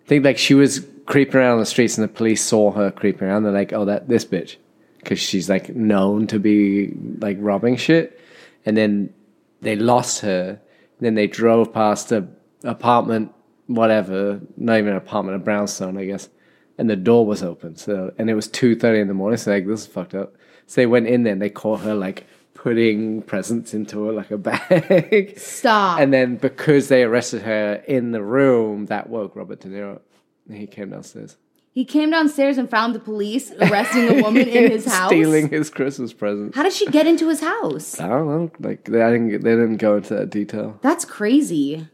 [0.06, 3.28] I think like she was creeping around the streets and the police saw her creeping
[3.28, 3.44] around.
[3.44, 4.58] They're like, oh, that this bitch.
[4.98, 8.20] Because she's like known to be like robbing shit.
[8.66, 9.14] And then
[9.62, 10.60] they lost her.
[11.00, 12.28] Then they drove past a
[12.64, 13.32] apartment,
[13.68, 16.30] whatever, not even an apartment, a brownstone, I guess.
[16.78, 17.76] And the door was open.
[17.76, 19.38] So and it was two thirty in the morning.
[19.38, 20.36] So like this is fucked up.
[20.68, 24.32] So they went in there and they caught her like putting presents into her like
[24.32, 25.38] a bag.
[25.40, 26.00] Stop.
[26.00, 30.00] And then because they arrested her in the room, that woke Robert De Niro.
[30.48, 31.36] And he came downstairs.
[31.72, 35.10] he came downstairs and found the police arresting a woman in his house.
[35.10, 36.56] Stealing his Christmas presents.
[36.56, 38.00] How did she get into his house?
[38.00, 38.52] I don't know.
[38.60, 40.78] Like they, I didn't, they didn't go into that detail.
[40.82, 41.88] That's crazy.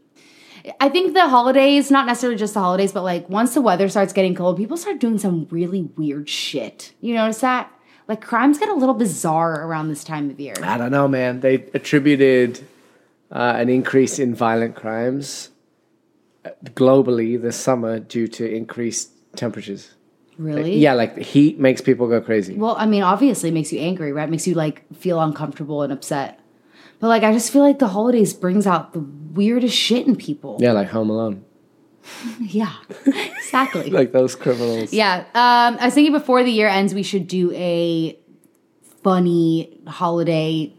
[0.80, 4.12] I think the holidays, not necessarily just the holidays, but like once the weather starts
[4.12, 6.92] getting cold, people start doing some really weird shit.
[7.00, 7.70] You notice that?
[8.08, 10.54] Like crimes get a little bizarre around this time of year.
[10.62, 11.40] I don't know, man.
[11.40, 12.60] They attributed
[13.30, 15.50] uh, an increase in violent crimes
[16.44, 19.94] uh, globally this summer due to increased temperatures.
[20.36, 20.78] Really?
[20.78, 22.54] Yeah, like the heat makes people go crazy.
[22.54, 24.28] Well, I mean, obviously it makes you angry, right?
[24.28, 26.40] It makes you like feel uncomfortable and upset.
[27.04, 30.56] But like I just feel like the holidays brings out the weirdest shit in people.
[30.58, 31.44] Yeah, like Home Alone.
[32.40, 32.72] Yeah.
[33.04, 33.90] exactly.
[34.00, 34.90] Like those criminals.
[34.90, 35.26] Yeah.
[35.34, 38.18] Um, I was thinking before the year ends, we should do a
[39.02, 40.72] funny holiday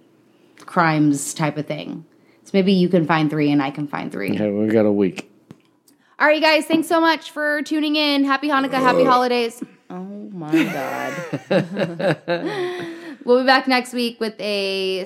[0.62, 2.06] crimes type of thing.
[2.46, 4.32] So maybe you can find three and I can find three.
[4.32, 5.30] Okay, we got a week.
[6.18, 6.66] All right, you guys.
[6.66, 8.24] Thanks so much for tuning in.
[8.24, 8.82] Happy Hanukkah.
[8.82, 9.64] Happy holidays.
[9.92, 10.02] Oh
[10.34, 12.18] my God.
[13.26, 15.06] we'll be back next week with a